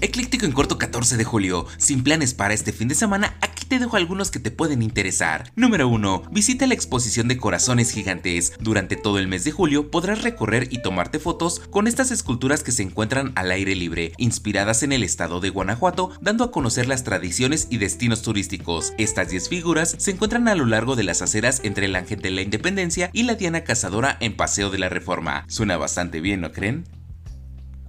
Ecléctico 0.00 0.46
en 0.46 0.52
corto 0.52 0.78
14 0.78 1.16
de 1.16 1.24
julio. 1.24 1.66
Sin 1.78 2.02
planes 2.02 2.34
para 2.34 2.54
este 2.54 2.72
fin 2.72 2.88
de 2.88 2.94
semana, 2.94 3.36
aquí 3.40 3.64
te 3.64 3.78
dejo 3.78 3.96
algunos 3.96 4.30
que 4.30 4.38
te 4.38 4.50
pueden 4.50 4.82
interesar. 4.82 5.50
Número 5.56 5.88
1. 5.88 6.24
Visita 6.30 6.66
la 6.66 6.74
exposición 6.74 7.28
de 7.28 7.38
corazones 7.38 7.90
gigantes. 7.90 8.52
Durante 8.60 8.96
todo 8.96 9.18
el 9.18 9.28
mes 9.28 9.44
de 9.44 9.52
julio 9.52 9.90
podrás 9.90 10.22
recorrer 10.22 10.68
y 10.70 10.82
tomarte 10.82 11.18
fotos 11.18 11.60
con 11.70 11.86
estas 11.86 12.10
esculturas 12.10 12.62
que 12.62 12.72
se 12.72 12.82
encuentran 12.82 13.32
al 13.36 13.50
aire 13.50 13.74
libre, 13.74 14.12
inspiradas 14.18 14.82
en 14.82 14.92
el 14.92 15.02
estado 15.02 15.40
de 15.40 15.50
Guanajuato, 15.50 16.10
dando 16.20 16.44
a 16.44 16.50
conocer 16.50 16.86
las 16.86 17.04
tradiciones 17.04 17.68
y 17.70 17.78
destinos 17.78 18.22
turísticos. 18.22 18.92
Estas 18.98 19.30
10 19.30 19.48
figuras 19.48 19.94
se 19.98 20.10
encuentran 20.10 20.48
a 20.48 20.54
lo 20.54 20.66
largo 20.66 20.96
de 20.96 21.04
las 21.04 21.22
aceras 21.22 21.60
entre 21.64 21.86
el 21.86 21.96
Ángel 21.96 22.20
de 22.20 22.30
la 22.30 22.42
Independencia 22.42 23.10
y 23.12 23.22
la 23.22 23.34
Diana 23.34 23.64
Cazadora 23.64 24.16
en 24.20 24.36
Paseo 24.36 24.70
de 24.70 24.78
la 24.78 24.88
Reforma. 24.88 25.44
Suena 25.48 25.76
bastante 25.76 26.20
bien, 26.20 26.40
¿no 26.40 26.52
creen? 26.52 26.84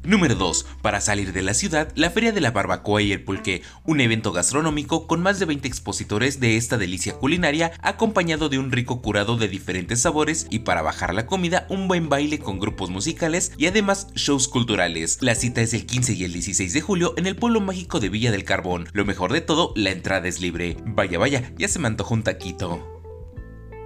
Número 0.07 0.35
2. 0.35 0.65
Para 0.81 1.01
salir 1.01 1.33
de 1.33 1.41
la 1.41 1.53
ciudad, 1.53 1.91
la 1.95 2.09
Feria 2.09 2.31
de 2.31 2.39
la 2.39 2.51
Barbacoa 2.51 3.01
y 3.01 3.11
el 3.11 3.25
Pulque, 3.25 3.61
un 3.83 3.99
evento 3.99 4.31
gastronómico 4.31 5.05
con 5.05 5.21
más 5.21 5.37
de 5.37 5.45
20 5.45 5.67
expositores 5.67 6.39
de 6.39 6.55
esta 6.55 6.77
delicia 6.77 7.15
culinaria, 7.15 7.73
acompañado 7.81 8.47
de 8.47 8.57
un 8.57 8.71
rico 8.71 9.01
curado 9.01 9.35
de 9.35 9.49
diferentes 9.49 9.99
sabores 9.99 10.47
y 10.49 10.59
para 10.59 10.81
bajar 10.81 11.13
la 11.13 11.25
comida, 11.25 11.67
un 11.67 11.89
buen 11.89 12.07
baile 12.07 12.39
con 12.39 12.57
grupos 12.57 12.89
musicales 12.89 13.51
y 13.57 13.65
además 13.65 14.07
shows 14.15 14.47
culturales. 14.47 15.17
La 15.19 15.35
cita 15.35 15.59
es 15.59 15.73
el 15.73 15.85
15 15.85 16.13
y 16.13 16.23
el 16.23 16.31
16 16.31 16.71
de 16.71 16.79
julio 16.79 17.13
en 17.17 17.27
el 17.27 17.35
pueblo 17.35 17.59
mágico 17.59 17.99
de 17.99 18.07
Villa 18.07 18.31
del 18.31 18.45
Carbón. 18.45 18.87
Lo 18.93 19.03
mejor 19.03 19.33
de 19.33 19.41
todo, 19.41 19.73
la 19.75 19.91
entrada 19.91 20.29
es 20.29 20.39
libre. 20.39 20.77
Vaya, 20.85 21.19
vaya, 21.19 21.51
ya 21.57 21.67
se 21.67 21.79
me 21.79 21.87
antojó 21.87 22.13
un 22.13 22.23
taquito. 22.23 22.96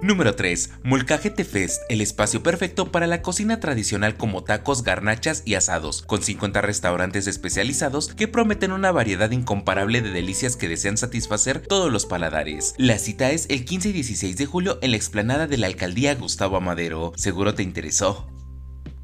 Número 0.02 0.34
3. 0.34 0.70
Molcajete 0.82 1.44
Fest, 1.44 1.80
el 1.88 2.00
espacio 2.00 2.42
perfecto 2.42 2.90
para 2.90 3.06
la 3.06 3.22
cocina 3.22 3.60
tradicional 3.60 4.16
como 4.16 4.42
tacos, 4.42 4.82
garnachas 4.82 5.42
y 5.44 5.54
asados, 5.54 6.02
con 6.02 6.20
50 6.20 6.60
restaurantes 6.60 7.28
especializados 7.28 8.12
que 8.12 8.26
prometen 8.26 8.72
una 8.72 8.90
variedad 8.90 9.30
incomparable 9.30 10.02
de 10.02 10.10
delicias 10.10 10.56
que 10.56 10.68
desean 10.68 10.96
satisfacer 10.96 11.60
todos 11.60 11.92
los 11.92 12.04
paladares. 12.04 12.74
La 12.78 12.98
cita 12.98 13.30
es 13.30 13.46
el 13.48 13.64
15 13.64 13.90
y 13.90 13.92
16 13.92 14.36
de 14.36 14.46
julio 14.46 14.80
en 14.82 14.90
la 14.90 14.96
explanada 14.96 15.46
de 15.46 15.58
la 15.58 15.68
alcaldía 15.68 16.16
Gustavo 16.16 16.56
Amadero. 16.56 17.12
Seguro 17.14 17.54
te 17.54 17.62
interesó. 17.62 18.26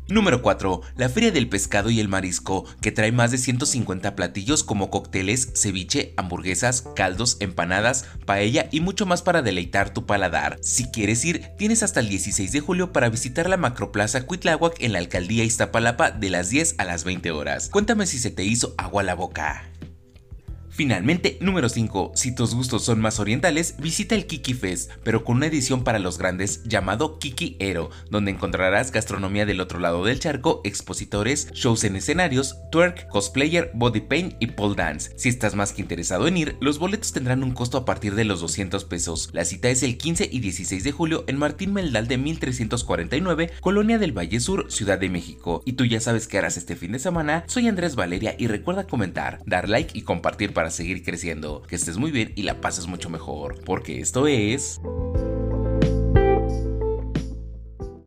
Número 0.09 0.41
4. 0.41 0.81
La 0.97 1.11
Feria 1.11 1.31
del 1.31 1.51
Pescado 1.51 1.91
y 1.91 2.01
el 2.01 2.09
Marisco, 2.09 2.65
que 2.81 2.93
trae 2.93 3.13
más 3.13 3.31
de 3.31 3.37
150 3.37 4.17
platillos 4.17 4.65
como 4.65 4.89
cócteles, 4.89 5.53
ceviche, 5.55 6.15
hamburguesas, 6.17 6.81
caldos, 6.97 7.37
empanadas, 7.41 8.07
paella 8.25 8.69
y 8.73 8.81
mucho 8.81 9.05
más 9.05 9.21
para 9.21 9.43
deleitar 9.43 9.93
tu 9.93 10.07
paladar. 10.07 10.59
Si 10.63 10.87
quieres 10.87 11.23
ir, 11.27 11.51
tienes 11.59 11.83
hasta 11.83 12.01
el 12.01 12.09
16 12.09 12.53
de 12.53 12.61
julio 12.61 12.91
para 12.91 13.11
visitar 13.11 13.51
la 13.51 13.59
Macroplaza 13.59 14.25
Cuitláhuac 14.25 14.77
en 14.81 14.93
la 14.95 14.99
alcaldía 14.99 15.45
Iztapalapa 15.45 16.11
de 16.11 16.31
las 16.31 16.49
10 16.49 16.77
a 16.79 16.87
las 16.87 17.05
20 17.05 17.31
horas. 17.31 17.69
Cuéntame 17.69 18.07
si 18.07 18.19
se 18.19 18.31
te 18.31 18.45
hizo 18.45 18.75
agua 18.79 19.03
la 19.03 19.15
boca. 19.15 19.69
Finalmente, 20.79 21.39
número 21.41 21.69
5. 21.69 22.13
Si 22.15 22.33
tus 22.33 22.55
gustos 22.55 22.85
son 22.85 23.01
más 23.01 23.19
orientales, 23.19 23.75
visita 23.81 24.15
el 24.15 24.29
Kiki 24.29 24.55
Fest, 24.55 24.93
pero 25.03 25.25
con 25.25 25.39
una 25.39 25.47
edición 25.47 25.83
para 25.83 25.99
los 25.99 26.19
grandes 26.19 26.63
llamado 26.63 27.19
Kiki 27.19 27.57
Ero, 27.59 27.91
donde 28.11 28.31
encontrarás 28.31 28.93
gastronomía 28.93 29.45
del 29.45 29.61
otro 29.61 29.81
lado 29.81 30.05
del 30.05 30.21
charco, 30.21 30.61
expositores, 30.63 31.51
shows 31.53 31.83
en 31.83 31.97
escenarios, 31.97 32.59
twerk, 32.71 33.09
cosplayer, 33.09 33.73
body 33.75 34.03
paint 34.03 34.37
y 34.39 34.47
pole 34.47 34.77
dance. 34.77 35.11
Si 35.17 35.29
estás 35.29 35.57
más 35.57 35.73
que 35.73 35.83
interesado 35.83 36.29
en 36.29 36.37
ir, 36.37 36.57
los 36.61 36.79
boletos 36.79 37.13
tendrán 37.13 37.43
un 37.43 37.55
costo 37.55 37.77
a 37.77 37.85
partir 37.85 38.15
de 38.15 38.25
los 38.25 38.41
200 38.41 38.85
pesos. 38.85 39.31
La 39.33 39.45
cita 39.45 39.71
es 39.71 39.83
el 39.83 39.99
15 39.99 40.29
y 40.31 40.39
16 40.39 40.85
de 40.85 40.93
julio 40.93 41.25
en 41.27 41.39
Martín 41.39 41.73
Meldal 41.73 42.07
de 42.07 42.19
1349, 42.19 43.51
Colonia 43.61 43.99
del 43.99 44.17
Valle 44.17 44.39
Sur, 44.39 44.71
Ciudad 44.71 45.01
de 45.01 45.11
México. 45.11 45.61
Y 45.65 45.73
tú 45.73 45.85
ya 45.87 45.99
sabes 45.99 46.29
qué 46.29 46.39
harás 46.39 46.57
este 46.57 46.77
fin 46.77 46.93
de 46.93 47.01
semana. 47.01 47.43
Soy 47.49 47.67
Andrés 47.67 47.97
Valeria 47.97 48.37
y 48.39 48.47
recuerda 48.47 48.87
comentar, 48.87 49.41
dar 49.45 49.69
like 49.69 49.99
y 49.99 50.03
compartir 50.03 50.53
para 50.53 50.68
seguir 50.71 51.03
creciendo. 51.03 51.63
Que 51.63 51.77
estés 51.77 51.97
muy 51.99 52.11
bien 52.11 52.33
y 52.37 52.43
la 52.43 52.61
pases 52.61 52.87
mucho 52.87 53.11
mejor, 53.11 53.63
porque 53.65 54.01
esto 54.01 54.27
es... 54.27 54.81